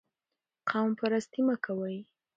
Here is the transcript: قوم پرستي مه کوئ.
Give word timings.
قوم 0.69 0.89
پرستي 0.99 1.41
مه 1.47 1.55
کوئ. 1.63 1.97